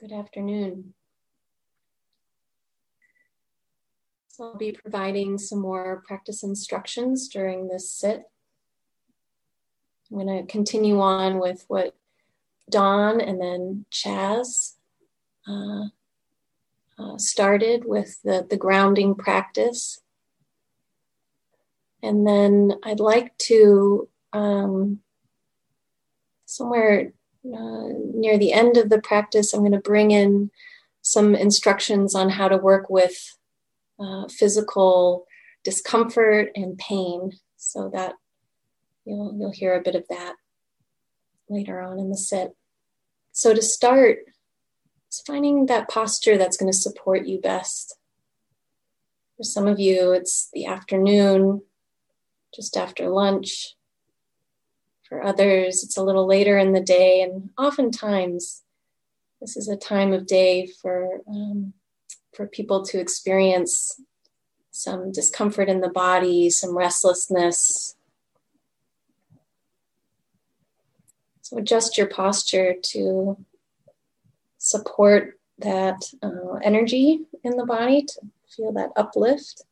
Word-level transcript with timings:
Good 0.00 0.10
afternoon. 0.10 0.92
So 4.26 4.46
I'll 4.46 4.56
be 4.56 4.72
providing 4.72 5.38
some 5.38 5.60
more 5.60 6.02
practice 6.04 6.42
instructions 6.42 7.28
during 7.28 7.68
this 7.68 7.92
sit. 7.92 8.24
I'm 10.10 10.18
going 10.18 10.46
to 10.46 10.50
continue 10.50 11.00
on 11.00 11.38
with 11.38 11.64
what 11.68 11.94
Dawn 12.68 13.20
and 13.20 13.40
then 13.40 13.84
Chaz 13.92 14.72
uh, 15.46 15.84
uh, 16.98 17.16
started 17.16 17.84
with 17.86 18.20
the, 18.24 18.44
the 18.50 18.56
grounding 18.56 19.14
practice. 19.14 20.00
And 22.02 22.26
then 22.26 22.80
I'd 22.82 22.98
like 22.98 23.38
to, 23.38 24.08
um, 24.32 24.98
somewhere 26.46 27.12
uh, 27.46 27.88
near 28.14 28.38
the 28.38 28.52
end 28.52 28.76
of 28.76 28.88
the 28.88 29.00
practice, 29.00 29.52
I'm 29.52 29.60
going 29.60 29.72
to 29.72 29.78
bring 29.78 30.10
in 30.10 30.50
some 31.02 31.34
instructions 31.34 32.14
on 32.14 32.30
how 32.30 32.48
to 32.48 32.56
work 32.56 32.88
with 32.88 33.36
uh, 34.00 34.28
physical 34.28 35.26
discomfort 35.62 36.50
and 36.54 36.78
pain 36.78 37.32
so 37.56 37.90
that 37.92 38.14
you'll, 39.04 39.34
you'll 39.38 39.52
hear 39.52 39.74
a 39.74 39.82
bit 39.82 39.94
of 39.94 40.06
that 40.08 40.34
later 41.48 41.80
on 41.80 41.98
in 41.98 42.10
the 42.10 42.16
sit. 42.16 42.54
So, 43.32 43.52
to 43.52 43.62
start, 43.62 44.18
it's 45.08 45.20
finding 45.26 45.66
that 45.66 45.88
posture 45.88 46.38
that's 46.38 46.56
going 46.56 46.72
to 46.72 46.78
support 46.78 47.26
you 47.26 47.40
best. 47.40 47.96
For 49.36 49.42
some 49.42 49.66
of 49.66 49.80
you, 49.80 50.12
it's 50.12 50.48
the 50.52 50.66
afternoon, 50.66 51.62
just 52.54 52.76
after 52.76 53.08
lunch. 53.08 53.74
For 55.14 55.22
others, 55.22 55.84
it's 55.84 55.96
a 55.96 56.02
little 56.02 56.26
later 56.26 56.58
in 56.58 56.72
the 56.72 56.80
day, 56.80 57.22
and 57.22 57.50
oftentimes, 57.56 58.64
this 59.40 59.56
is 59.56 59.68
a 59.68 59.76
time 59.76 60.12
of 60.12 60.26
day 60.26 60.66
for 60.66 61.20
um, 61.28 61.72
for 62.32 62.48
people 62.48 62.84
to 62.86 62.98
experience 62.98 64.00
some 64.72 65.12
discomfort 65.12 65.68
in 65.68 65.80
the 65.80 65.88
body, 65.88 66.50
some 66.50 66.76
restlessness. 66.76 67.94
So 71.42 71.58
adjust 71.58 71.96
your 71.96 72.08
posture 72.08 72.74
to 72.82 73.36
support 74.58 75.38
that 75.58 76.12
uh, 76.24 76.54
energy 76.54 77.20
in 77.44 77.56
the 77.56 77.66
body, 77.66 78.02
to 78.02 78.20
feel 78.48 78.72
that 78.72 78.90
uplift. 78.96 79.62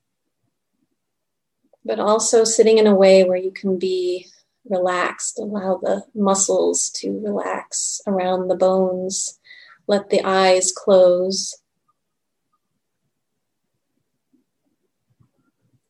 But 1.85 1.99
also 1.99 2.45
sitting 2.45 2.79
in 2.79 2.87
a 2.87 2.95
way 2.95 3.25
where 3.25 3.37
you 3.37 3.51
can 3.51 3.77
be 3.77 4.29
relaxed, 4.69 5.39
allow 5.39 5.79
the 5.83 6.05
muscles 6.15 6.91
to 6.97 7.21
relax 7.21 8.01
around 8.07 8.49
the 8.49 8.57
bones, 8.57 9.39
let 9.87 10.11
the 10.11 10.23
eyes 10.25 10.73
close. 10.73 11.57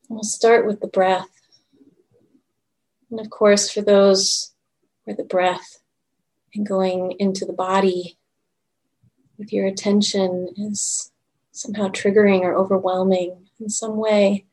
We'll 0.09 0.23
start 0.23 0.65
with 0.65 0.79
the 0.79 0.87
breath. 0.87 1.29
And 3.09 3.19
of 3.19 3.29
course, 3.29 3.69
for 3.69 3.81
those 3.81 4.51
where 5.03 5.15
the 5.15 5.23
breath 5.23 5.83
and 6.55 6.65
going 6.65 7.15
into 7.19 7.45
the 7.45 7.53
body 7.53 8.17
with 9.37 9.53
your 9.53 9.65
attention 9.65 10.49
is 10.57 11.11
somehow 11.51 11.89
triggering 11.89 12.41
or 12.41 12.55
overwhelming 12.55 13.49
in 13.59 13.69
some 13.69 13.97
way, 13.97 14.45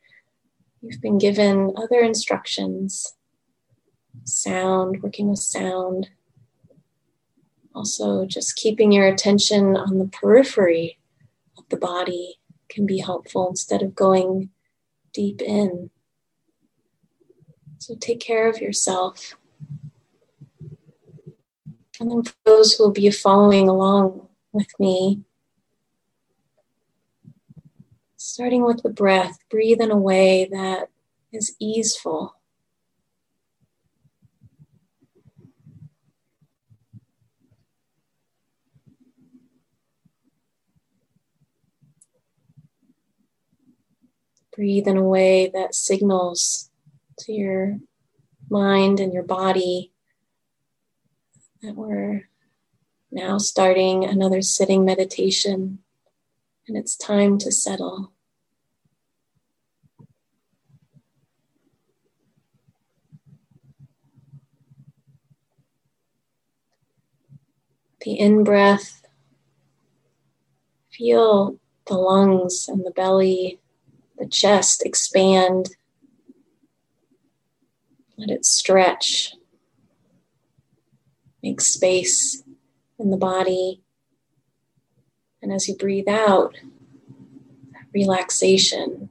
you've 0.83 1.01
been 1.01 1.19
given 1.19 1.73
other 1.77 2.01
instructions 2.01 3.15
sound, 4.25 5.03
working 5.03 5.31
with 5.31 5.39
sound. 5.39 6.11
Also, 7.75 8.27
just 8.27 8.57
keeping 8.57 8.93
your 8.93 9.07
attention 9.07 9.77
on 9.77 9.99
the 9.99 10.09
periphery 10.09 10.99
of 11.57 11.69
the 11.69 11.77
body 11.77 12.41
can 12.69 12.87
be 12.87 12.99
helpful 12.99 13.49
instead 13.49 13.83
of 13.83 13.95
going 13.95 14.51
deep 15.13 15.41
in. 15.43 15.91
So 17.79 17.95
take 17.95 18.21
care 18.21 18.49
of 18.49 18.61
yourself. 18.61 19.37
And 21.99 22.11
then 22.11 22.23
for 22.23 22.35
those 22.45 22.75
who 22.75 22.85
will 22.85 22.93
be 22.93 23.11
following 23.11 23.69
along 23.69 24.29
with 24.53 24.69
me, 24.79 25.23
starting 28.17 28.65
with 28.65 28.83
the 28.83 28.91
breath, 28.91 29.39
breathe 29.51 29.81
in 29.81 29.91
a 29.91 29.97
way 29.97 30.49
that 30.51 30.89
is 31.33 31.55
easeful. 31.59 32.40
Breathe 44.61 44.89
in 44.89 44.99
a 44.99 45.03
way 45.03 45.51
that 45.55 45.75
signals 45.75 46.69
to 47.21 47.33
your 47.33 47.79
mind 48.51 49.01
and 49.01 49.11
your 49.11 49.23
body 49.23 49.91
that 51.63 51.75
we're 51.75 52.29
now 53.11 53.39
starting 53.39 54.05
another 54.05 54.43
sitting 54.43 54.85
meditation 54.85 55.79
and 56.69 56.77
it's 56.77 56.95
time 56.95 57.39
to 57.39 57.51
settle. 57.51 58.13
The 68.03 68.13
in 68.13 68.45
breath, 68.45 69.07
feel 70.93 71.59
the 71.87 71.95
lungs 71.95 72.69
and 72.69 72.85
the 72.85 72.91
belly 72.91 73.59
the 74.21 74.29
chest 74.29 74.85
expand. 74.85 75.71
Let 78.19 78.31
it 78.31 78.45
stretch. 78.45 79.35
Make 81.43 81.63
space 81.63 82.45
in 82.99 83.11
the 83.11 83.17
body. 83.17 83.83
And 85.43 85.51
as 85.51 85.67
you 85.69 85.75
breathe 85.75 86.09
out, 86.09 86.55
relaxation. 87.95 89.09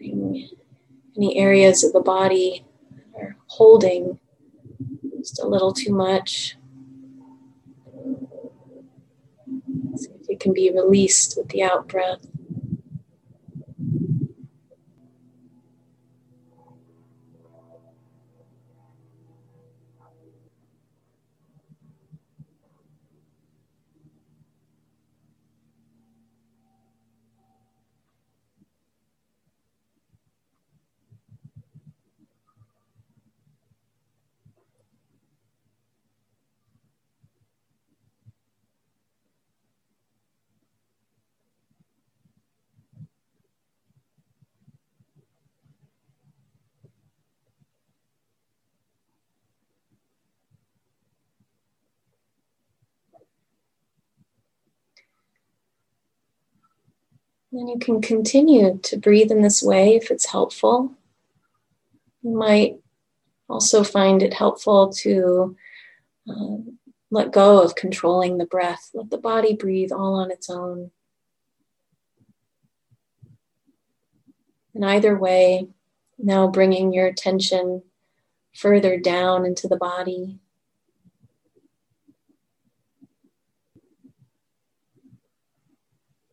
Any 0.00 1.36
areas 1.36 1.82
of 1.82 1.92
the 1.92 2.00
body 2.00 2.64
are 3.18 3.36
holding 3.48 4.20
just 5.18 5.42
a 5.42 5.48
little 5.48 5.72
too 5.72 5.92
much. 5.92 6.56
See 9.96 10.10
if 10.20 10.30
it 10.30 10.40
can 10.40 10.52
be 10.52 10.70
released 10.70 11.36
with 11.36 11.48
the 11.48 11.64
out 11.64 11.88
breath. 11.88 12.24
And 57.52 57.68
you 57.68 57.78
can 57.78 58.00
continue 58.00 58.78
to 58.82 58.96
breathe 58.96 59.30
in 59.30 59.42
this 59.42 59.62
way 59.62 59.94
if 59.94 60.10
it's 60.10 60.26
helpful. 60.26 60.94
You 62.22 62.30
might 62.30 62.76
also 63.48 63.84
find 63.84 64.22
it 64.22 64.32
helpful 64.32 64.90
to 65.00 65.56
uh, 66.28 66.56
let 67.10 67.30
go 67.30 67.60
of 67.60 67.74
controlling 67.74 68.38
the 68.38 68.46
breath. 68.46 68.90
Let 68.94 69.10
the 69.10 69.18
body 69.18 69.54
breathe 69.54 69.92
all 69.92 70.14
on 70.14 70.30
its 70.30 70.48
own. 70.48 70.90
In 74.74 74.82
either 74.82 75.18
way, 75.18 75.68
now 76.18 76.48
bringing 76.48 76.94
your 76.94 77.06
attention 77.06 77.82
further 78.54 78.98
down 78.98 79.44
into 79.44 79.68
the 79.68 79.76
body, 79.76 80.38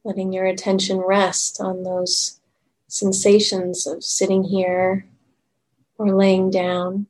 letting 0.04 0.32
your 0.32 0.46
attention 0.46 0.98
rest 0.98 1.60
on 1.60 1.84
those 1.84 2.40
sensations 2.88 3.86
of 3.86 4.04
sitting 4.04 4.44
here 4.44 5.06
or 5.98 6.16
laying 6.16 6.50
down. 6.50 7.08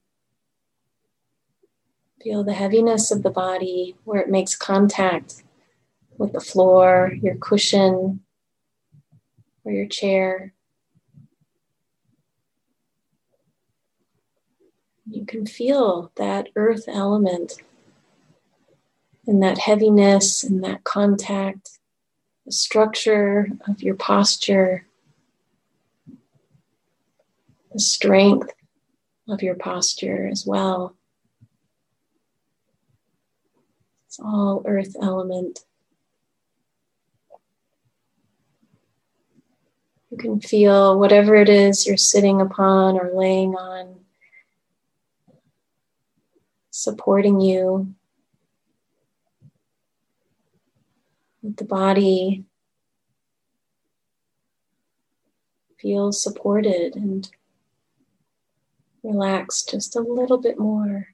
Feel 2.22 2.44
the 2.44 2.54
heaviness 2.54 3.12
of 3.12 3.24
the 3.24 3.30
body 3.30 3.96
where 4.04 4.20
it 4.22 4.30
makes 4.30 4.56
contact 4.56 5.44
with 6.18 6.34
the 6.34 6.42
floor, 6.42 7.14
your 7.22 7.36
cushion, 7.36 8.20
or 9.64 9.72
your 9.72 9.88
chair. 9.88 10.54
You 15.10 15.26
can 15.26 15.46
feel 15.46 16.12
that 16.18 16.50
earth 16.56 16.86
element 16.88 17.54
and 19.26 19.42
that 19.42 19.60
heaviness 19.60 20.44
and 20.44 20.64
that 20.64 20.84
contact, 20.84 21.79
the 22.50 22.54
structure 22.54 23.48
of 23.68 23.84
your 23.84 23.94
posture, 23.94 24.88
the 27.72 27.80
strength 27.80 28.50
of 29.28 29.44
your 29.44 29.54
posture 29.54 30.28
as 30.32 30.48
well. 30.48 30.96
It's 34.08 34.20
all 34.20 34.64
earth 34.66 34.96
element. 35.00 35.60
You 40.10 40.18
can 40.18 40.42
feel 40.42 40.98
whatever 40.98 41.36
it 41.36 41.50
is 41.50 41.86
you're 41.86 41.98
sitting 41.98 42.42
upon 42.42 43.00
or 43.00 43.12
laying 43.14 43.54
on, 43.54 44.00
supporting 46.72 47.42
you. 47.42 47.94
The 51.42 51.64
body 51.64 52.46
feel 55.80 56.12
supported 56.12 56.96
and 56.96 57.30
relax 59.04 59.64
just 59.64 59.96
a 59.96 60.02
little 60.02 60.38
bit 60.38 60.60
more. 60.60 61.08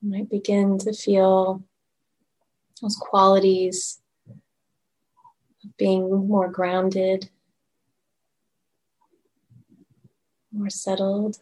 You 0.00 0.10
might 0.10 0.30
begin 0.30 0.78
to 0.78 0.92
feel 0.94 1.62
those 2.84 2.96
qualities 2.96 3.98
of 4.28 5.76
being 5.78 6.28
more 6.28 6.50
grounded, 6.50 7.30
more 10.52 10.68
settled. 10.68 11.38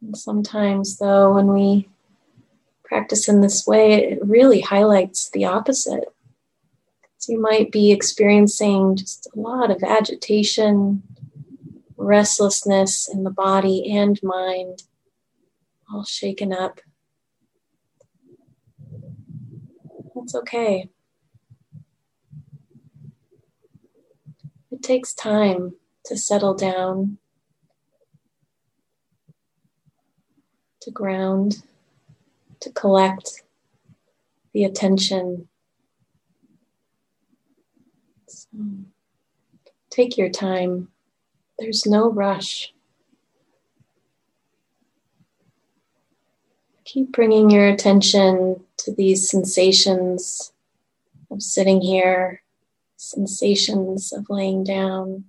And 0.00 0.16
sometimes, 0.16 0.98
though, 0.98 1.34
when 1.34 1.48
we 1.48 1.88
practice 2.84 3.28
in 3.28 3.40
this 3.40 3.66
way, 3.66 3.94
it 3.94 4.24
really 4.24 4.60
highlights 4.60 5.28
the 5.30 5.44
opposite. 5.44 6.04
So 7.18 7.32
you 7.32 7.40
might 7.40 7.72
be 7.72 7.90
experiencing 7.90 8.94
just 8.94 9.26
a 9.34 9.40
lot 9.40 9.72
of 9.72 9.82
agitation, 9.82 11.02
restlessness 11.96 13.08
in 13.12 13.24
the 13.24 13.30
body 13.30 13.90
and 13.90 14.22
mind, 14.22 14.84
all 15.92 16.04
shaken 16.04 16.52
up. 16.52 16.80
That's 20.14 20.34
okay. 20.34 20.90
It 24.70 24.82
takes 24.82 25.14
time 25.14 25.74
to 26.06 26.16
settle 26.16 26.54
down, 26.54 27.18
to 30.80 30.90
ground, 30.90 31.62
to 32.60 32.70
collect 32.70 33.42
the 34.52 34.64
attention. 34.64 35.48
So 38.28 38.48
take 39.90 40.18
your 40.18 40.30
time. 40.30 40.88
There's 41.58 41.86
no 41.86 42.10
rush. 42.10 42.72
Keep 46.86 47.10
bringing 47.10 47.50
your 47.50 47.66
attention 47.66 48.64
to 48.76 48.94
these 48.94 49.28
sensations 49.28 50.52
of 51.32 51.42
sitting 51.42 51.80
here 51.80 52.42
sensations 52.96 54.12
of 54.12 54.30
laying 54.30 54.62
down. 54.62 55.24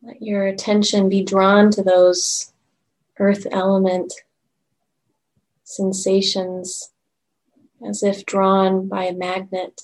Let 0.00 0.22
your 0.22 0.46
attention 0.46 1.10
be 1.10 1.22
drawn 1.22 1.70
to 1.72 1.82
those 1.82 2.54
earth 3.18 3.46
element 3.52 4.14
sensations 5.64 6.92
as 7.86 8.02
if 8.02 8.24
drawn 8.24 8.88
by 8.88 9.04
a 9.04 9.12
magnet. 9.12 9.82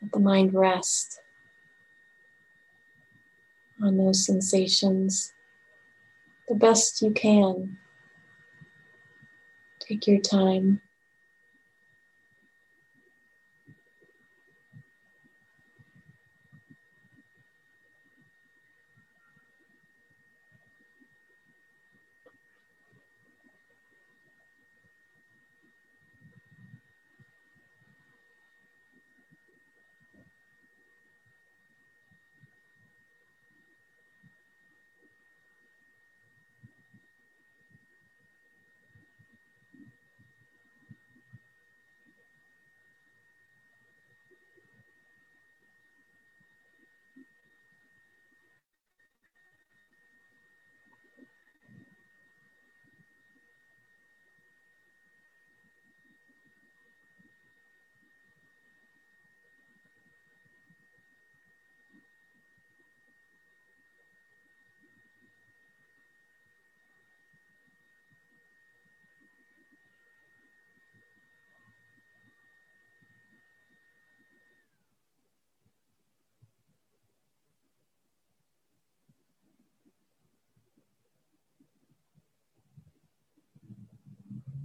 Let 0.00 0.12
the 0.12 0.20
mind 0.20 0.54
rest 0.54 1.20
on 3.82 3.96
those 3.96 4.24
sensations 4.24 5.32
the 6.48 6.54
best 6.54 7.02
you 7.02 7.10
can. 7.10 7.76
Take 9.80 10.06
your 10.06 10.20
time. 10.20 10.80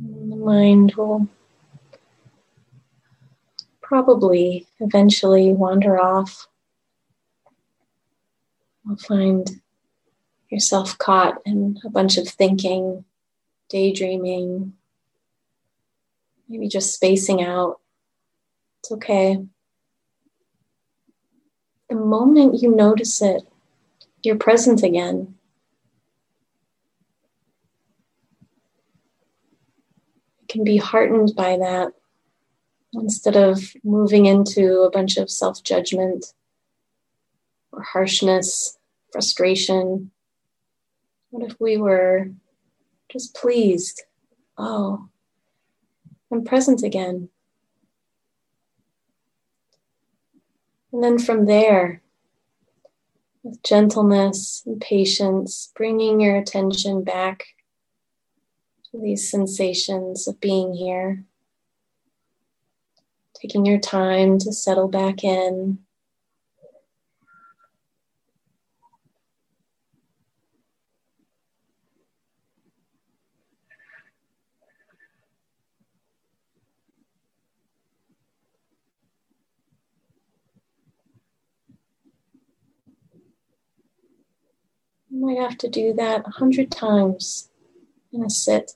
the 0.02 0.31
mind 0.42 0.96
will 0.96 1.28
probably 3.82 4.68
eventually 4.80 5.52
wander 5.54 6.00
off. 6.00 6.48
You'll 8.86 8.98
find 8.98 9.62
yourself 10.50 10.98
caught 10.98 11.42
in 11.46 11.80
a 11.86 11.90
bunch 11.90 12.18
of 12.18 12.28
thinking, 12.28 13.06
daydreaming, 13.70 14.74
maybe 16.48 16.68
just 16.68 16.94
spacing 16.94 17.42
out. 17.42 17.80
It's 18.80 18.92
okay. 18.92 19.46
The 21.90 21.96
moment 21.96 22.62
you 22.62 22.76
notice 22.76 23.22
it, 23.22 23.44
you're 24.24 24.38
present 24.38 24.84
again. 24.84 25.36
Can 30.52 30.64
be 30.66 30.76
heartened 30.78 31.32
by 31.36 31.58
that 31.58 31.94
instead 32.94 33.38
of 33.38 33.74
moving 33.84 34.26
into 34.26 34.82
a 34.82 34.92
bunch 34.92 35.16
of 35.16 35.32
self 35.32 35.64
judgment 35.64 36.34
or 37.72 37.82
harshness, 37.82 38.78
frustration. 39.14 40.12
What 41.30 41.50
if 41.50 41.60
we 41.62 41.78
were 41.78 42.32
just 43.10 43.34
pleased? 43.34 44.04
Oh, 44.58 45.08
I'm 46.30 46.44
present 46.44 46.84
again. 46.84 47.30
And 50.92 51.02
then 51.02 51.18
from 51.18 51.46
there, 51.46 52.02
with 53.44 53.64
gentleness 53.64 54.64
and 54.66 54.82
patience, 54.82 55.72
bringing 55.74 56.20
your 56.20 56.36
attention 56.36 57.06
back 57.06 57.46
these 58.94 59.30
sensations 59.30 60.28
of 60.28 60.40
being 60.40 60.74
here. 60.74 61.24
Taking 63.40 63.66
your 63.66 63.80
time 63.80 64.38
to 64.40 64.52
settle 64.52 64.88
back 64.88 65.24
in. 65.24 65.80
You 85.10 85.26
might 85.26 85.40
have 85.40 85.58
to 85.60 85.70
do 85.70 85.94
that 85.94 86.28
a 86.28 86.30
hundred 86.32 86.72
times 86.72 87.50
in 88.14 88.24
a 88.24 88.30
sit. 88.30 88.74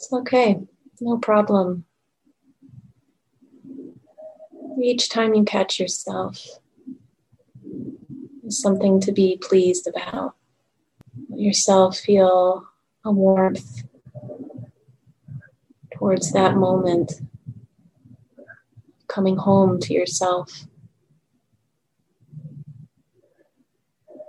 It's 0.00 0.10
okay, 0.10 0.58
no 1.02 1.18
problem. 1.18 1.84
Each 4.82 5.10
time 5.10 5.34
you 5.34 5.44
catch 5.44 5.78
yourself, 5.78 6.42
is 8.46 8.58
something 8.58 8.98
to 9.02 9.12
be 9.12 9.38
pleased 9.42 9.86
about. 9.86 10.36
Let 11.28 11.40
yourself 11.40 11.98
feel 11.98 12.66
a 13.04 13.12
warmth 13.12 13.82
towards 15.92 16.32
that 16.32 16.56
moment, 16.56 17.12
coming 19.06 19.36
home 19.36 19.80
to 19.80 19.92
yourself. 19.92 20.66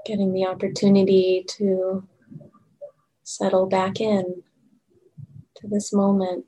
getting 0.03 0.33
the 0.33 0.43
opportunity 0.43 1.45
to 1.47 2.05
settle 3.23 3.67
back 3.67 4.01
in 4.01 4.43
to 5.61 5.67
this 5.67 5.93
moment. 5.93 6.45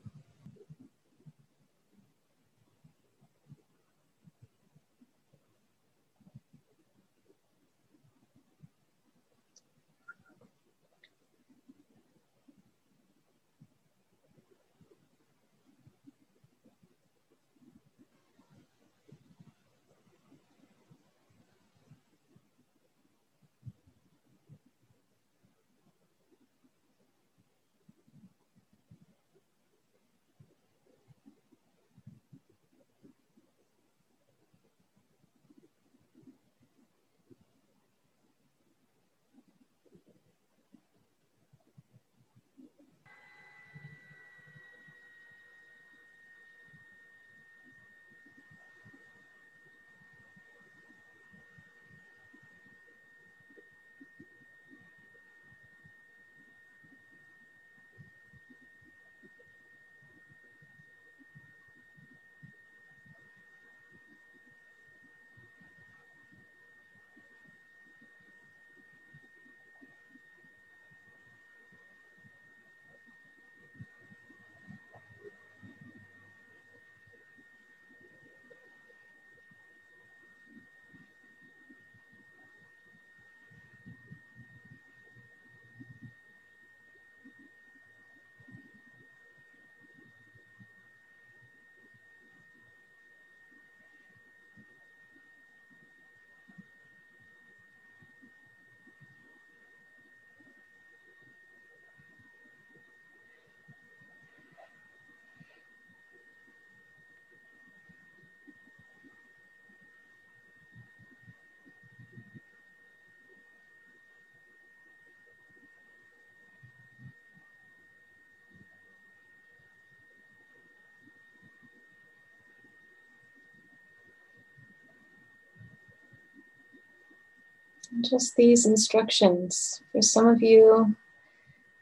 Just 128.00 128.36
these 128.36 128.66
instructions. 128.66 129.80
For 129.92 130.02
some 130.02 130.26
of 130.26 130.42
you, 130.42 130.96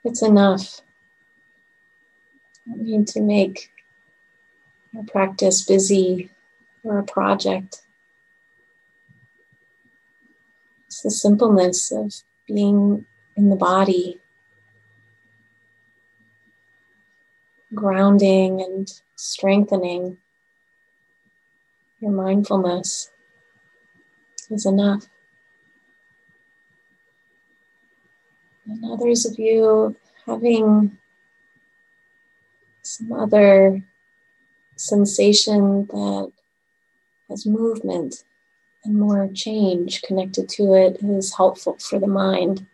it's 0.04 0.23
enough. 0.23 0.81
You 2.66 2.99
need 2.99 3.07
to 3.09 3.21
make 3.21 3.73
your 4.92 5.04
practice 5.04 5.62
busy 5.62 6.31
or 6.85 6.99
a 6.99 7.04
project. 7.04 7.83
It's 10.87 11.02
the 11.02 11.11
simpleness 11.11 11.90
of 11.90 12.12
being 12.47 13.07
in 13.37 13.49
the 13.49 13.57
body, 13.57 14.21
grounding 17.75 18.61
and 18.61 18.92
strengthening 19.16 20.19
your 22.00 22.11
mindfulness 22.11 23.11
is 24.50 24.66
enough. 24.66 25.07
And 28.66 28.85
others 28.85 29.26
of 29.26 29.38
you 29.38 29.97
having 30.26 30.99
some 32.83 33.12
other 33.12 33.83
sensation 34.76 35.87
that 35.87 36.33
has 37.28 37.47
movement 37.47 38.25
and 38.85 38.97
more 38.97 39.28
change 39.33 40.02
connected 40.02 40.49
to 40.49 40.75
it 40.75 41.02
is 41.02 41.37
helpful 41.37 41.76
for 41.78 41.99
the 41.99 42.07
mind 42.07 42.66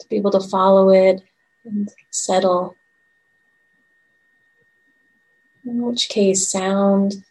to 0.00 0.08
be 0.08 0.16
able 0.16 0.30
to 0.30 0.40
follow 0.40 0.90
it 0.90 1.22
and 1.64 1.92
settle. 2.10 2.76
In 5.64 5.82
which 5.82 6.08
case, 6.08 6.50
sound 6.50 7.24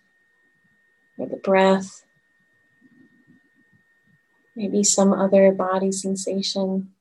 or 1.17 1.27
the 1.27 1.37
breath, 1.37 2.03
maybe 4.55 4.83
some 4.83 5.13
other 5.13 5.51
body 5.51 5.91
sensation 5.91 6.92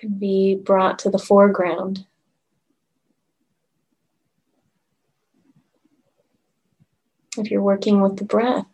can 0.00 0.18
be 0.18 0.54
brought 0.54 0.98
to 1.00 1.10
the 1.10 1.18
foreground. 1.18 2.06
If 7.36 7.50
you're 7.50 7.62
working 7.62 8.00
with 8.00 8.16
the 8.16 8.24
breath, 8.24 8.66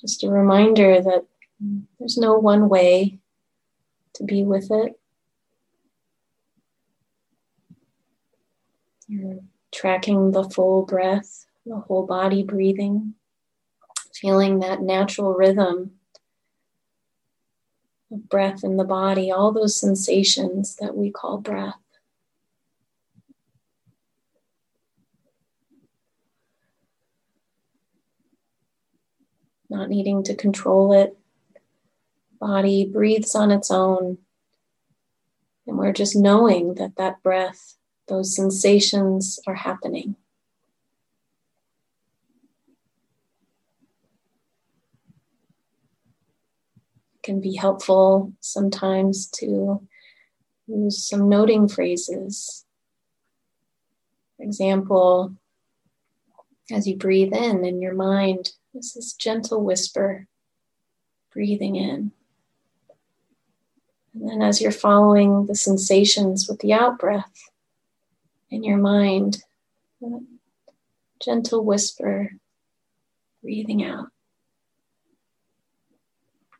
just 0.00 0.24
a 0.24 0.30
reminder 0.30 1.00
that 1.00 1.26
there's 1.98 2.16
no 2.16 2.38
one 2.38 2.68
way 2.68 3.18
to 4.14 4.24
be 4.24 4.42
with 4.42 4.70
it. 4.70 4.98
You're 9.06 9.40
tracking 9.70 10.32
the 10.32 10.48
full 10.48 10.84
breath, 10.86 11.46
the 11.66 11.76
whole 11.76 12.06
body 12.06 12.42
breathing, 12.42 13.14
feeling 14.14 14.60
that 14.60 14.80
natural 14.80 15.34
rhythm 15.34 15.95
of 18.10 18.28
breath 18.28 18.62
in 18.62 18.76
the 18.76 18.84
body, 18.84 19.30
all 19.30 19.52
those 19.52 19.78
sensations 19.78 20.76
that 20.76 20.96
we 20.96 21.10
call 21.10 21.38
breath. 21.38 21.74
Not 29.68 29.88
needing 29.88 30.22
to 30.24 30.34
control 30.34 30.92
it. 30.92 31.16
Body 32.40 32.84
breathes 32.84 33.34
on 33.34 33.50
its 33.50 33.70
own. 33.70 34.18
And 35.66 35.76
we're 35.76 35.92
just 35.92 36.14
knowing 36.14 36.74
that 36.74 36.96
that 36.96 37.22
breath, 37.22 37.76
those 38.06 38.36
sensations 38.36 39.40
are 39.46 39.54
happening. 39.54 40.14
Can 47.26 47.40
be 47.40 47.56
helpful 47.56 48.32
sometimes 48.40 49.26
to 49.26 49.86
use 50.68 51.04
some 51.04 51.28
noting 51.28 51.66
phrases. 51.66 52.64
For 54.36 54.44
example, 54.44 55.34
as 56.70 56.86
you 56.86 56.96
breathe 56.96 57.34
in 57.34 57.64
in 57.64 57.82
your 57.82 57.94
mind, 57.94 58.52
this 58.72 58.96
is 58.96 59.12
gentle 59.12 59.62
whisper, 59.64 60.28
breathing 61.32 61.74
in. 61.74 62.12
And 64.14 64.28
then 64.28 64.40
as 64.40 64.60
you're 64.60 64.70
following 64.70 65.46
the 65.46 65.56
sensations 65.56 66.48
with 66.48 66.60
the 66.60 66.72
out 66.72 66.96
breath 66.96 67.50
in 68.50 68.62
your 68.62 68.78
mind, 68.78 69.42
gentle 71.20 71.64
whisper, 71.64 72.30
breathing 73.42 73.82
out. 73.82 74.06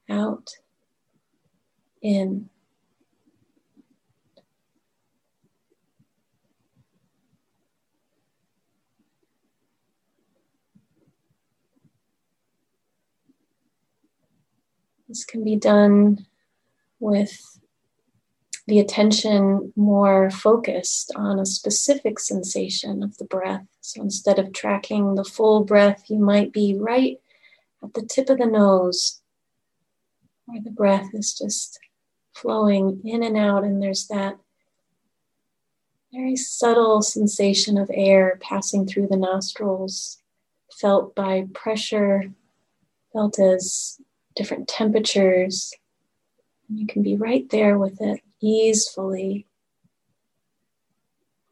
Out, 0.08 0.50
in. 2.00 2.48
This 15.08 15.25
can 15.25 15.44
be 15.44 15.56
done 15.56 16.26
with 16.98 17.58
the 18.66 18.80
attention 18.80 19.72
more 19.76 20.30
focused 20.30 21.12
on 21.14 21.38
a 21.38 21.46
specific 21.46 22.18
sensation 22.18 23.02
of 23.02 23.16
the 23.18 23.25
breath. 23.25 23.66
So 23.80 24.02
instead 24.02 24.38
of 24.38 24.52
tracking 24.52 25.14
the 25.14 25.25
full 25.25 25.64
breath, 25.64 26.04
you 26.08 26.18
might 26.18 26.52
be 26.52 26.76
right 26.78 27.20
at 27.82 27.94
the 27.94 28.02
tip 28.02 28.28
of 28.28 28.38
the 28.38 28.46
nose, 28.46 29.22
where 30.47 30.61
the 30.62 30.71
breath 30.71 31.11
is 31.12 31.35
just 31.35 31.79
flowing 32.33 33.00
in 33.05 33.23
and 33.23 33.37
out, 33.37 33.65
and 33.65 33.83
there's 33.83 34.07
that 34.09 34.38
very 36.12 36.37
subtle 36.37 37.03
sensation 37.03 37.76
of 37.76 37.91
air 37.93 38.38
passing 38.41 38.87
through 38.87 39.09
the 39.09 39.17
nostrils, 39.17 40.23
felt 40.73 41.15
by 41.15 41.47
pressure, 41.53 42.33
felt 43.12 43.38
as 43.38 44.00
different 44.35 44.69
temperatures 44.69 45.73
and 46.69 46.79
you 46.79 46.87
can 46.87 47.03
be 47.03 47.17
right 47.17 47.49
there 47.50 47.79
with 47.79 48.00
it 48.00 48.21
easefully. 48.41 49.47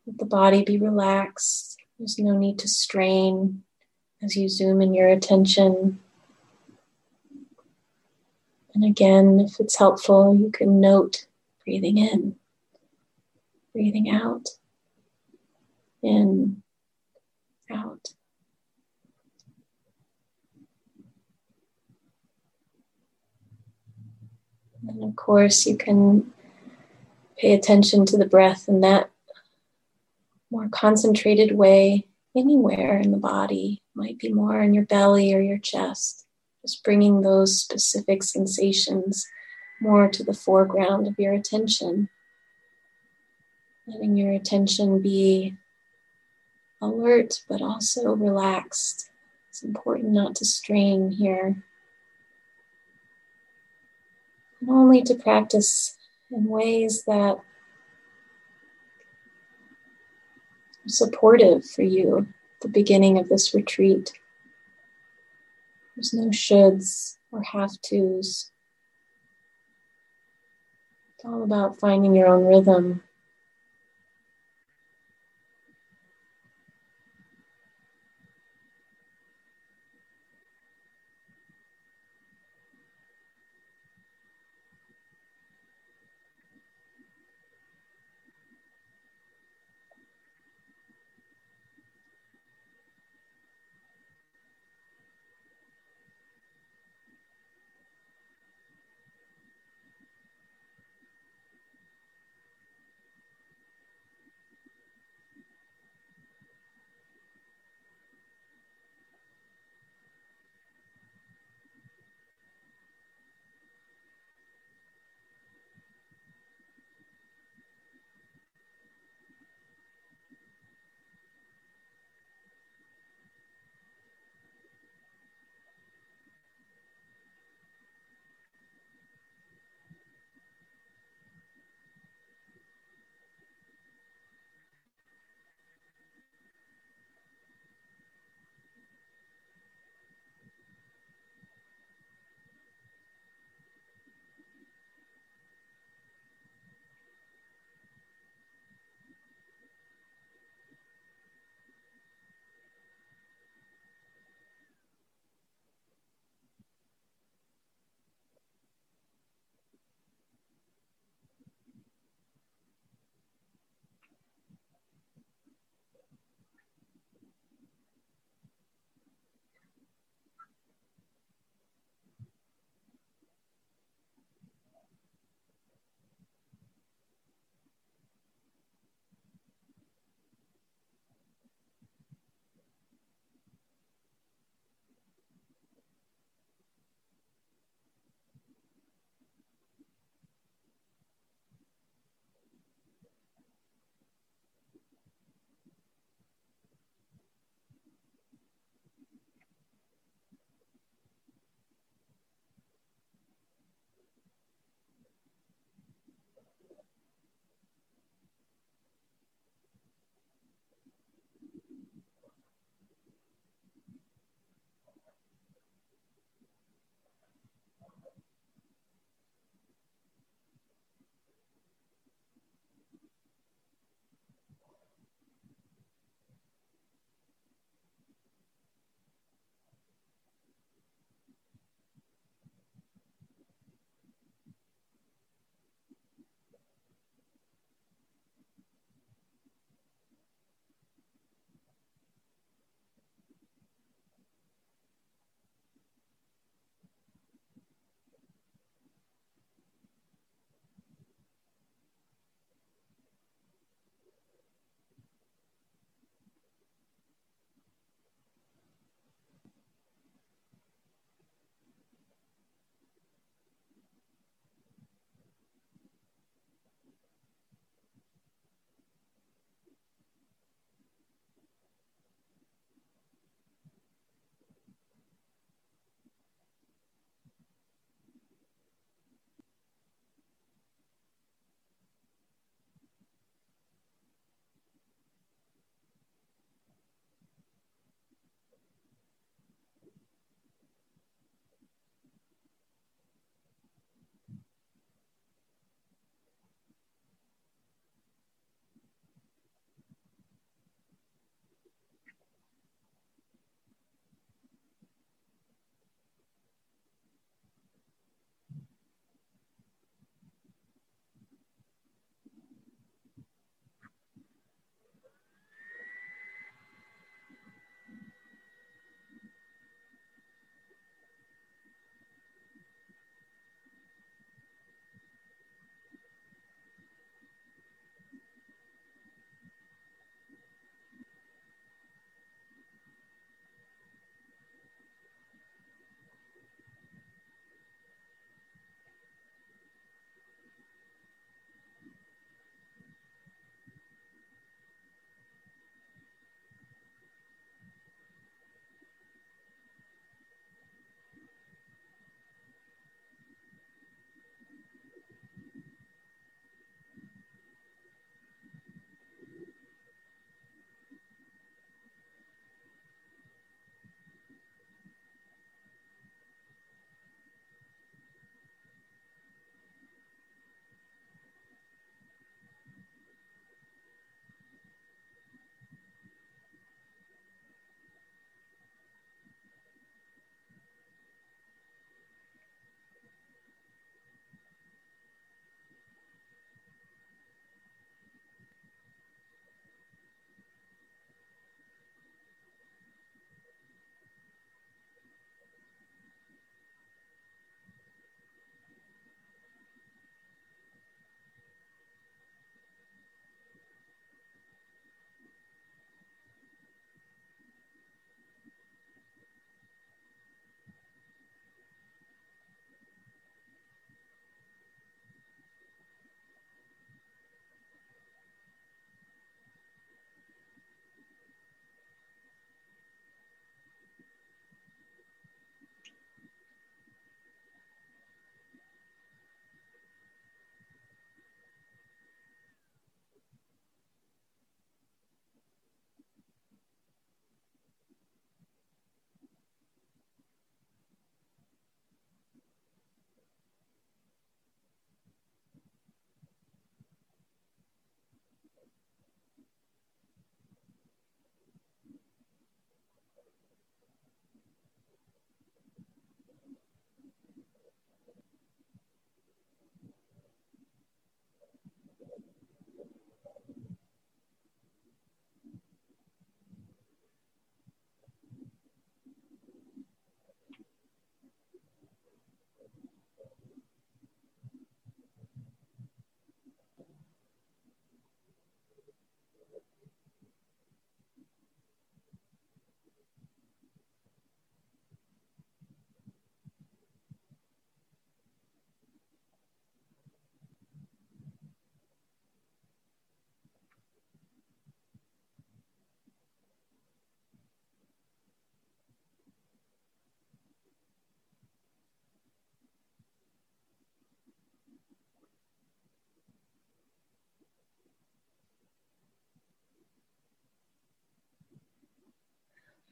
Let 0.07 0.19
the 0.19 0.27
body 0.27 0.65
be 0.65 0.79
relaxed. 0.79 1.79
There's 1.99 2.19
no 2.19 2.37
need 2.37 2.59
to 2.61 2.69
strain 2.69 3.63
as 4.23 4.37
you 4.37 4.49
zoom 4.49 4.83
in 4.83 4.95
your 4.95 5.09
attention. 5.09 6.01
And 8.75 8.85
again, 8.85 9.39
if 9.41 9.61
it's 9.61 9.77
helpful, 9.77 10.37
you 10.37 10.51
can 10.51 10.81
note 10.81 11.27
breathing 11.65 11.99
in, 11.99 12.37
breathing 13.73 14.11
out, 14.11 14.49
in, 16.03 16.63
out. 17.71 18.09
And 24.87 25.05
of 25.05 25.17
course, 25.17 25.67
you 25.67 25.77
can 25.77 26.33
pay 27.39 27.55
attention 27.55 28.05
to 28.07 28.19
the 28.19 28.27
breath 28.27 28.69
in 28.69 28.81
that 28.81 29.11
more 30.51 30.69
concentrated 30.69 31.57
way 31.57 32.07
anywhere 32.37 32.99
in 32.99 33.13
the 33.13 33.19
body. 33.19 33.83
Might 33.95 34.19
be 34.19 34.33
more 34.33 34.61
in 34.61 34.75
your 34.75 34.85
belly 34.85 35.33
or 35.33 35.41
your 35.41 35.59
chest. 35.59 36.24
Just 36.65 36.83
bringing 36.83 37.21
those 37.21 37.61
specific 37.61 38.23
sensations 38.23 39.27
more 39.81 40.09
to 40.09 40.25
the 40.25 40.33
foreground 40.33 41.07
of 41.07 41.19
your 41.19 41.35
attention. 41.35 42.09
Letting 43.87 44.17
your 44.17 44.33
attention 44.33 45.03
be 45.03 45.59
alert 46.81 47.43
but 47.51 47.61
also 47.61 48.15
relaxed. 48.15 49.11
It's 49.51 49.63
important 49.63 50.13
not 50.13 50.35
to 50.37 50.47
strain 50.47 51.11
here 51.11 51.63
and 54.61 54.71
only 54.71 55.03
to 55.03 55.15
practice 55.15 55.99
in 56.31 56.47
ways 56.47 57.05
that 57.05 57.37
are 57.37 57.43
supportive 60.87 61.69
for 61.69 61.83
you 61.83 62.27
the 62.61 62.69
beginning 62.69 63.19
of 63.19 63.29
this 63.29 63.55
retreat. 63.55 64.15
There's 65.97 66.13
no 66.13 66.29
shoulds 66.31 67.17
or 67.31 67.43
have 67.43 67.71
tos. 67.83 68.51
It's 71.15 71.25
all 71.25 71.43
about 71.43 71.79
finding 71.79 72.15
your 72.15 72.27
own 72.29 72.45
rhythm 72.45 73.03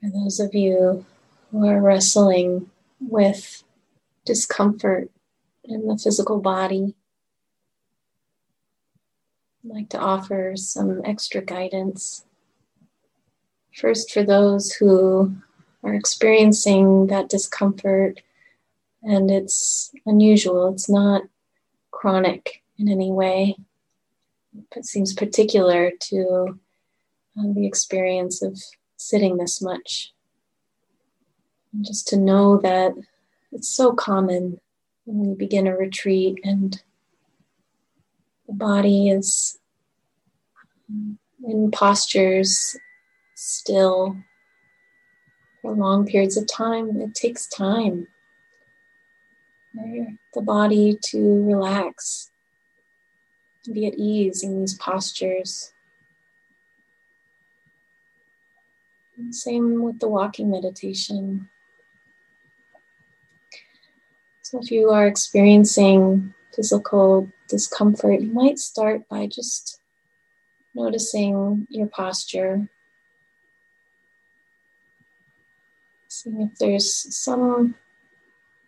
For 0.02 0.10
those 0.10 0.40
of 0.40 0.52
you 0.52 1.06
who 1.52 1.64
are 1.64 1.80
wrestling 1.80 2.68
with 3.00 3.62
discomfort 4.24 5.12
in 5.62 5.86
the 5.86 5.96
physical 5.96 6.40
body, 6.40 6.96
I'd 9.64 9.70
like 9.70 9.88
to 9.90 10.00
offer 10.00 10.54
some 10.56 11.02
extra 11.04 11.40
guidance. 11.40 12.24
First, 13.76 14.10
for 14.10 14.24
those 14.24 14.72
who 14.72 15.36
are 15.84 15.94
experiencing 15.94 17.06
that 17.06 17.28
discomfort 17.28 18.22
and 19.04 19.30
it's 19.30 19.92
unusual, 20.04 20.72
it's 20.72 20.90
not 20.90 21.22
chronic 21.92 22.64
in 22.76 22.88
any 22.88 23.12
way. 23.12 23.56
It 24.74 24.84
seems 24.84 25.12
particular 25.12 25.92
to 25.92 26.58
uh, 27.38 27.52
the 27.54 27.66
experience 27.66 28.42
of 28.42 28.60
sitting 29.08 29.36
this 29.36 29.60
much. 29.60 30.12
Just 31.80 32.06
to 32.08 32.16
know 32.16 32.58
that 32.58 32.92
it's 33.50 33.68
so 33.68 33.92
common 33.92 34.60
when 35.04 35.30
we 35.30 35.34
begin 35.34 35.66
a 35.66 35.76
retreat 35.76 36.38
and 36.44 36.82
the 38.46 38.54
body 38.54 39.08
is 39.08 39.58
in 41.44 41.70
postures 41.70 42.76
still 43.34 44.16
for 45.60 45.72
long 45.72 46.06
periods 46.06 46.36
of 46.36 46.46
time. 46.46 47.00
It 47.00 47.14
takes 47.14 47.46
time 47.46 48.06
for 49.74 50.06
the 50.34 50.42
body 50.42 50.98
to 51.10 51.44
relax, 51.44 52.30
be 53.72 53.86
at 53.86 53.94
ease 53.94 54.42
in 54.42 54.60
these 54.60 54.74
postures. 54.74 55.71
Same 59.30 59.82
with 59.82 60.00
the 60.00 60.08
walking 60.08 60.50
meditation. 60.50 61.48
So, 64.40 64.60
if 64.60 64.70
you 64.70 64.90
are 64.90 65.06
experiencing 65.06 66.34
physical 66.54 67.30
discomfort, 67.48 68.20
you 68.20 68.32
might 68.32 68.58
start 68.58 69.08
by 69.08 69.26
just 69.26 69.80
noticing 70.74 71.66
your 71.70 71.86
posture, 71.86 72.68
seeing 76.08 76.42
if 76.42 76.58
there's 76.58 77.14
some 77.14 77.74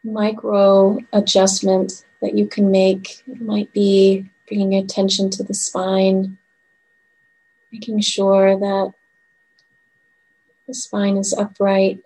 micro 0.03 0.99
adjustment 1.13 2.05
that 2.21 2.37
you 2.37 2.47
can 2.47 2.71
make. 2.71 3.23
It 3.27 3.41
might 3.41 3.73
be 3.73 4.29
bringing 4.47 4.75
attention 4.75 5.31
to 5.31 5.43
the 5.43 5.55
spine, 5.55 6.37
making 7.73 8.01
sure 8.01 8.59
that 8.59 8.95
the 10.67 10.75
spine 10.75 11.17
is 11.17 11.33
upright 11.33 12.01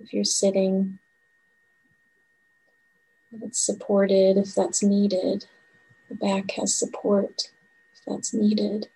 if 0.00 0.14
you're 0.14 0.24
sitting, 0.24 0.98
if 3.32 3.42
it's 3.42 3.60
supported 3.60 4.36
if 4.36 4.54
that's 4.54 4.82
needed, 4.82 5.46
the 6.08 6.14
back 6.14 6.52
has 6.52 6.74
support 6.74 7.50
if 7.94 8.04
that's 8.06 8.32
needed. 8.32 8.88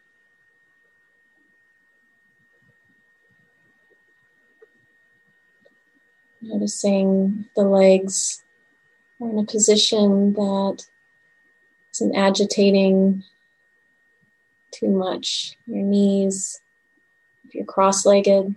Noticing 6.41 7.47
the 7.55 7.63
legs 7.63 8.43
are 9.21 9.31
in 9.31 9.39
a 9.39 9.45
position 9.45 10.33
that 10.33 10.87
isn't 11.93 12.17
agitating 12.17 13.23
too 14.73 14.89
much. 14.89 15.57
Your 15.67 15.85
knees 15.85 16.62
if 17.53 17.57
you're 17.57 17.67
cross 17.67 18.07
legged, 18.07 18.55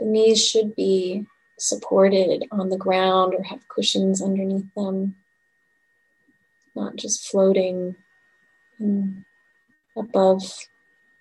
the 0.00 0.06
knees 0.06 0.42
should 0.42 0.74
be 0.74 1.26
supported 1.58 2.46
on 2.50 2.70
the 2.70 2.78
ground 2.78 3.34
or 3.34 3.42
have 3.42 3.68
cushions 3.68 4.22
underneath 4.22 4.72
them, 4.74 5.14
not 6.74 6.96
just 6.96 7.28
floating 7.28 7.96
above 9.94 10.42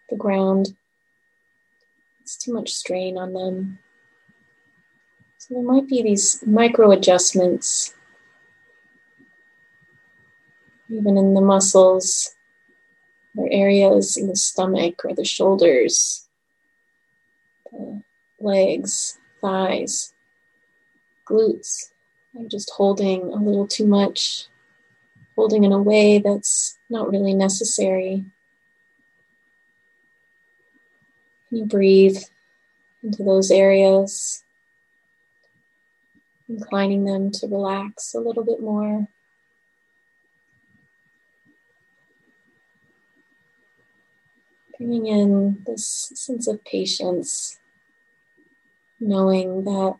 the 0.10 0.15
ground. 0.15 0.78
It's 2.21 2.38
too 2.38 2.54
much 2.54 2.73
strain 2.73 3.17
on 3.17 3.34
them. 3.34 3.80
So 5.39 5.56
there 5.56 5.63
might 5.63 5.89
be 5.89 6.02
these 6.02 6.41
micro 6.47 6.91
adjustments, 6.91 7.93
even 10.89 11.17
in 11.17 11.34
the 11.34 11.41
muscles 11.41 12.34
or 13.36 13.50
areas 13.52 14.15
in 14.15 14.28
the 14.28 14.38
stomach 14.38 15.04
or 15.04 15.13
the 15.13 15.26
shoulders 15.26 16.26
legs, 18.39 19.17
thighs, 19.41 20.13
glutes. 21.25 21.91
I'm 22.37 22.49
just 22.49 22.71
holding 22.71 23.21
a 23.33 23.37
little 23.37 23.67
too 23.67 23.87
much, 23.87 24.47
holding 25.35 25.63
in 25.63 25.71
a 25.71 25.81
way 25.81 26.19
that's 26.19 26.77
not 26.89 27.09
really 27.09 27.33
necessary. 27.33 28.23
Can 31.49 31.57
You 31.57 31.65
breathe 31.65 32.17
into 33.03 33.23
those 33.23 33.51
areas, 33.51 34.43
inclining 36.49 37.05
them 37.05 37.31
to 37.31 37.47
relax 37.47 38.13
a 38.13 38.19
little 38.19 38.43
bit 38.43 38.61
more. 38.61 39.07
Bringing 44.77 45.07
in 45.07 45.63
this 45.65 46.11
sense 46.13 46.47
of 46.47 46.63
patience, 46.63 47.59
knowing 48.99 49.63
that 49.63 49.95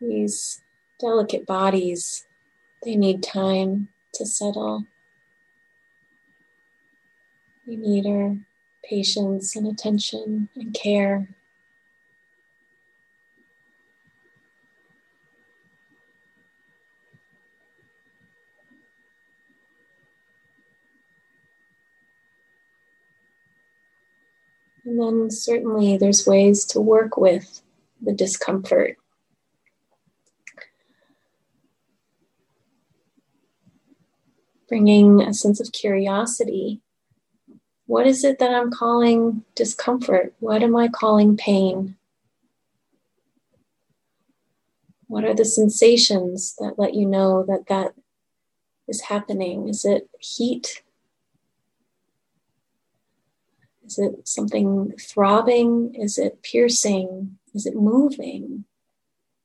these 0.00 0.60
delicate 1.00 1.46
bodies, 1.46 2.26
they 2.82 2.96
need 2.96 3.22
time 3.22 3.88
to 4.14 4.26
settle. 4.26 4.86
We 7.66 7.76
need 7.76 8.06
our 8.06 8.36
patience 8.88 9.56
and 9.56 9.66
attention 9.66 10.48
and 10.54 10.74
care. 10.74 11.28
And 24.84 25.00
then 25.00 25.30
certainly 25.30 25.96
there's 25.96 26.26
ways 26.26 26.64
to 26.66 26.80
work 26.80 27.16
with 27.16 27.62
the 28.02 28.12
discomfort. 28.12 28.96
Bringing 34.68 35.22
a 35.22 35.32
sense 35.32 35.60
of 35.60 35.72
curiosity. 35.72 36.80
What 37.86 38.06
is 38.06 38.24
it 38.24 38.38
that 38.38 38.54
I'm 38.54 38.70
calling 38.70 39.44
discomfort? 39.54 40.34
What 40.40 40.62
am 40.62 40.76
I 40.76 40.88
calling 40.88 41.36
pain? 41.36 41.96
What 45.06 45.24
are 45.24 45.34
the 45.34 45.44
sensations 45.44 46.56
that 46.58 46.78
let 46.78 46.94
you 46.94 47.06
know 47.06 47.44
that 47.46 47.66
that 47.68 47.94
is 48.88 49.02
happening? 49.02 49.68
Is 49.68 49.84
it 49.84 50.08
heat? 50.18 50.83
Is 53.94 54.00
it 54.00 54.26
something 54.26 54.92
throbbing? 54.98 55.94
Is 55.94 56.18
it 56.18 56.42
piercing? 56.42 57.38
Is 57.54 57.64
it 57.64 57.76
moving? 57.76 58.64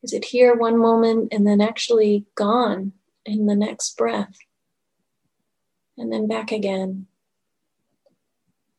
Is 0.01 0.11
it 0.11 0.25
here 0.25 0.55
one 0.55 0.75
moment 0.75 1.31
and 1.31 1.45
then 1.45 1.61
actually 1.61 2.25
gone 2.33 2.93
in 3.27 3.45
the 3.45 3.55
next 3.55 3.95
breath? 3.95 4.39
And 5.99 6.11
then 6.11 6.27
back 6.27 6.51
again. 6.51 7.05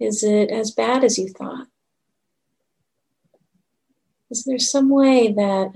Is 0.00 0.24
it 0.24 0.50
as 0.50 0.72
bad 0.72 1.04
as 1.04 1.18
you 1.18 1.28
thought? 1.28 1.68
Is 4.28 4.42
there 4.42 4.58
some 4.58 4.90
way 4.90 5.30
that 5.30 5.72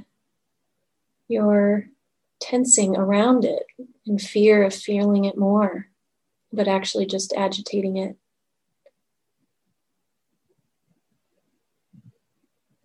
you're 1.28 1.86
tensing 2.40 2.96
around 2.96 3.44
it 3.44 3.62
in 4.04 4.18
fear 4.18 4.64
of 4.64 4.74
feeling 4.74 5.24
it 5.24 5.38
more, 5.38 5.86
but 6.52 6.66
actually 6.66 7.06
just 7.06 7.32
agitating 7.36 7.96
it? 7.96 8.16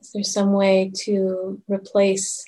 Is 0.10 0.14
there 0.14 0.24
some 0.24 0.54
way 0.54 0.92
to 1.04 1.62
replace 1.68 2.44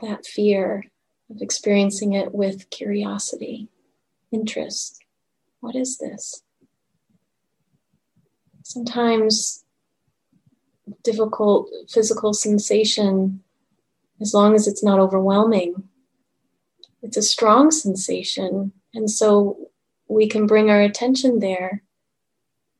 that 0.00 0.24
fear 0.24 0.84
of 1.28 1.42
experiencing 1.42 2.14
it 2.14 2.32
with 2.32 2.70
curiosity, 2.70 3.68
interest? 4.32 5.04
What 5.60 5.76
is 5.76 5.98
this? 5.98 6.42
Sometimes 8.62 9.66
difficult 11.04 11.68
physical 11.90 12.32
sensation, 12.32 13.42
as 14.22 14.32
long 14.32 14.54
as 14.54 14.66
it's 14.66 14.82
not 14.82 14.98
overwhelming, 14.98 15.90
it's 17.02 17.18
a 17.18 17.22
strong 17.22 17.70
sensation. 17.70 18.72
And 18.94 19.10
so 19.10 19.68
we 20.08 20.26
can 20.26 20.46
bring 20.46 20.70
our 20.70 20.80
attention 20.80 21.40
there 21.40 21.82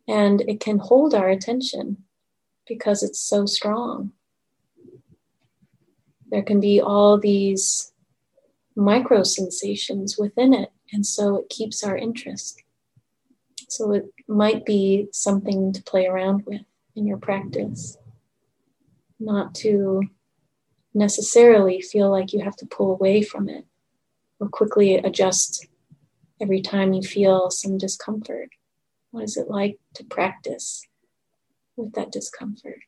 and 0.09 0.41
it 0.49 0.61
can 0.61 0.79
hold 0.79 1.13
our 1.13 1.29
attention 1.29 2.06
because 2.67 3.03
it's 3.03 3.21
so 3.21 3.47
strong. 3.47 4.13
There 6.29 6.43
can 6.43 6.61
be 6.61 6.81
all 6.81 7.19
these 7.19 7.93
micro 8.75 9.23
sensations 9.23 10.19
within 10.19 10.53
it, 10.53 10.71
and 10.93 11.07
so 11.07 11.37
it 11.37 11.49
keeps 11.49 11.85
our 11.85 11.97
interest. 11.97 12.63
So 13.69 13.93
it 13.93 14.13
might 14.29 14.65
be 14.65 15.09
something 15.13 15.73
to 15.73 15.83
play 15.83 16.07
around 16.07 16.45
with 16.47 16.63
in 16.95 17.07
your 17.07 17.19
practice, 17.19 17.97
not 19.19 19.55
to 19.57 20.03
necessarily 20.95 21.81
feel 21.81 22.11
like 22.11 22.33
you 22.33 22.43
have 22.43 22.57
to 22.57 22.67
pull 22.67 22.93
away 22.93 23.23
from 23.23 23.49
it 23.49 23.67
or 24.41 24.49
quickly 24.49 24.95
adjust 24.95 25.67
every 26.41 26.61
time 26.61 26.93
you 26.93 27.03
feel 27.03 27.51
some 27.51 27.79
discomfort. 27.79 28.51
What 29.11 29.25
is 29.25 29.37
it 29.37 29.49
like 29.49 29.79
to 29.95 30.05
practice 30.05 30.87
with 31.77 31.93
that 31.95 32.13
discomfort? 32.13 32.81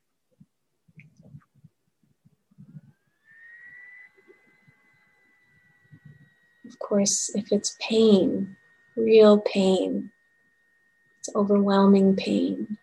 Of 6.66 6.78
course, 6.78 7.30
if 7.34 7.50
it's 7.50 7.76
pain, 7.80 8.56
real 8.96 9.38
pain, 9.40 10.10
it's 11.18 11.34
overwhelming 11.34 12.14
pain, 12.16 12.78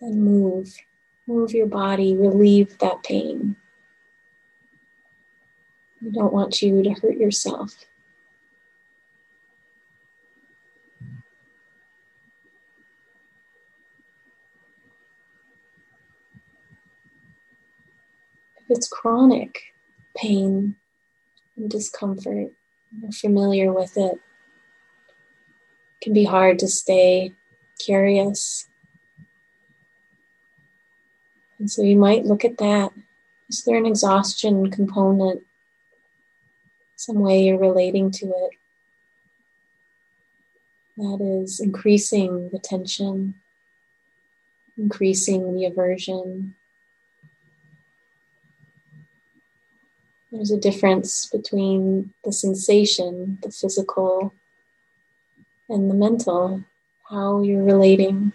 then 0.00 0.20
move. 0.20 0.76
Move 1.26 1.52
your 1.52 1.66
body, 1.66 2.14
relieve 2.14 2.78
that 2.78 3.02
pain. 3.02 3.56
We 6.02 6.10
don't 6.10 6.32
want 6.32 6.60
you 6.60 6.82
to 6.82 6.90
hurt 6.90 7.16
yourself. 7.16 7.74
It's 18.68 18.88
chronic 18.88 19.74
pain 20.16 20.76
and 21.56 21.70
discomfort, 21.70 22.52
you're 23.00 23.12
familiar 23.12 23.72
with 23.72 23.96
it, 23.96 24.14
it 24.14 24.20
can 26.00 26.12
be 26.12 26.24
hard 26.24 26.58
to 26.60 26.68
stay 26.68 27.32
curious. 27.78 28.68
And 31.58 31.70
so 31.70 31.82
you 31.82 31.96
might 31.96 32.24
look 32.24 32.44
at 32.44 32.58
that. 32.58 32.92
Is 33.48 33.64
there 33.64 33.76
an 33.76 33.86
exhaustion 33.86 34.70
component? 34.70 35.42
Some 36.96 37.20
way 37.20 37.44
you're 37.44 37.58
relating 37.58 38.10
to 38.12 38.26
it 38.26 38.50
that 40.96 41.42
is 41.42 41.60
increasing 41.60 42.50
the 42.50 42.58
tension, 42.58 43.34
increasing 44.78 45.54
the 45.54 45.64
aversion. 45.64 46.54
There's 50.34 50.50
a 50.50 50.58
difference 50.58 51.26
between 51.26 52.12
the 52.24 52.32
sensation, 52.32 53.38
the 53.40 53.52
physical, 53.52 54.34
and 55.68 55.88
the 55.88 55.94
mental, 55.94 56.64
how 57.08 57.42
you're 57.42 57.62
relating 57.62 58.32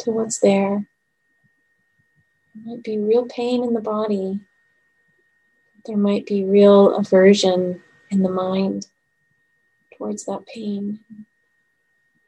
to 0.00 0.10
what's 0.10 0.40
there. 0.40 0.84
There 2.54 2.64
might 2.66 2.82
be 2.82 2.98
real 2.98 3.24
pain 3.24 3.64
in 3.64 3.72
the 3.72 3.80
body, 3.80 4.40
there 5.86 5.96
might 5.96 6.26
be 6.26 6.44
real 6.44 6.96
aversion 6.96 7.82
in 8.10 8.22
the 8.22 8.28
mind 8.28 8.88
towards 9.96 10.26
that 10.26 10.44
pain. 10.44 11.00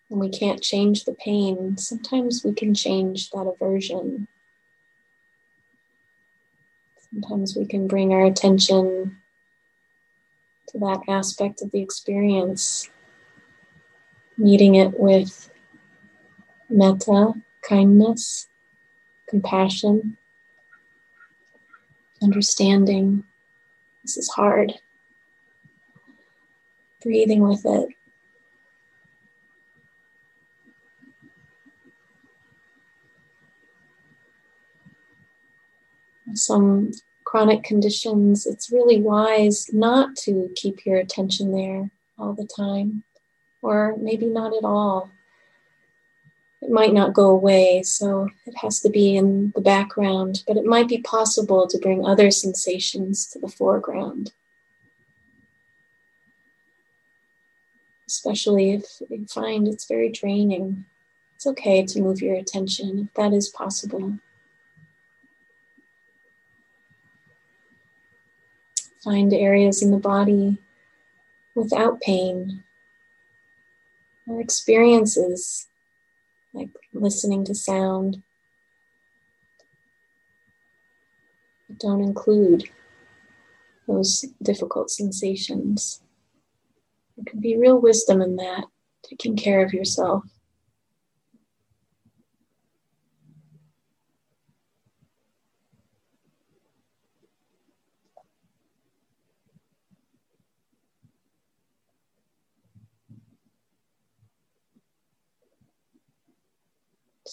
And 0.09 0.19
we 0.19 0.31
can't 0.31 0.63
change 0.63 1.05
the 1.05 1.13
pain. 1.13 1.77
Sometimes 1.77 2.43
we 2.43 2.55
can 2.55 2.73
change 2.73 3.29
that 3.33 3.47
aversion 3.47 4.29
Sometimes 7.15 7.55
we 7.55 7.65
can 7.65 7.87
bring 7.87 8.13
our 8.13 8.25
attention 8.25 9.19
to 10.67 10.79
that 10.79 11.03
aspect 11.09 11.63
of 11.63 11.71
the 11.71 11.81
experience, 11.81 12.91
meeting 14.37 14.75
it 14.75 14.99
with 14.99 15.49
metta, 16.69 17.35
kindness, 17.63 18.49
compassion, 19.29 20.17
understanding. 22.21 23.23
This 24.03 24.17
is 24.17 24.29
hard. 24.31 24.73
Breathing 27.01 27.47
with 27.47 27.65
it. 27.65 27.91
Some 36.35 36.93
chronic 37.25 37.65
conditions, 37.65 38.47
it's 38.47 38.71
really 38.71 39.01
wise 39.01 39.67
not 39.73 40.15
to 40.17 40.51
keep 40.55 40.87
your 40.87 40.99
attention 40.99 41.53
there 41.53 41.91
all 42.19 42.33
the 42.33 42.47
time, 42.47 43.03
or 43.63 43.97
maybe 43.99 44.27
not 44.27 44.55
at 44.57 44.65
all. 44.65 45.11
It 46.63 46.71
might 46.71 46.95
not 46.95 47.13
go 47.13 47.29
away, 47.31 47.83
so 47.83 48.29
it 48.47 48.57
has 48.59 48.81
to 48.81 48.89
be 48.89 49.17
in 49.17 49.53
the 49.55 49.61
background, 49.61 50.45
but 50.47 50.57
it 50.57 50.65
might 50.65 50.89
be 50.89 50.99
possible 50.99 51.67
to 51.67 51.79
bring 51.79 52.07
other 52.07 52.31
sensations 52.31 53.27
to 53.31 53.39
the 53.39 53.49
foreground. 53.49 54.33
Especially 58.07 58.73
if 58.73 59.03
you 59.11 59.27
find 59.27 59.67
it's 59.67 59.87
very 59.87 60.09
draining. 60.09 60.85
It's 61.35 61.47
okay 61.47 61.85
to 61.85 62.01
move 62.01 62.23
your 62.23 62.37
attention 62.37 63.09
if 63.09 63.15
that 63.15 63.33
is 63.35 63.49
possible. 63.49 64.19
Find 69.05 69.35
areas 69.35 69.83
in 69.83 69.91
the 69.91 69.99
body 69.99 70.57
without 71.55 72.01
pain 72.01 72.65
or 74.27 74.41
experiences 74.41 75.67
like 76.55 76.71
listening 76.95 77.45
to 77.45 77.55
sound 77.55 78.23
that 81.69 81.79
don't 81.79 82.01
include 82.01 82.71
those 83.87 84.25
difficult 84.43 84.91
sensations. 84.91 86.01
There 87.17 87.25
can 87.27 87.41
be 87.41 87.59
real 87.59 87.79
wisdom 87.79 88.23
in 88.23 88.37
that, 88.37 88.65
taking 89.03 89.37
care 89.37 89.63
of 89.63 89.75
yourself. 89.75 90.25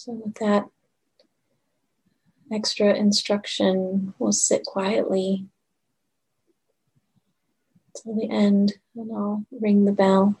So, 0.04 0.14
with 0.14 0.34
that 0.40 0.64
extra 2.52 2.92
instruction, 2.92 4.14
we'll 4.18 4.32
sit 4.32 4.64
quietly 4.64 5.46
till 7.94 8.16
the 8.16 8.28
end, 8.28 8.72
and 8.96 9.12
I'll 9.12 9.46
ring 9.52 9.84
the 9.84 9.92
bell. 9.92 10.40